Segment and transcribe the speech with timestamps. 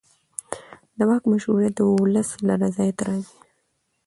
[0.97, 3.35] د واک مشروعیت د ولس له رضایت راځي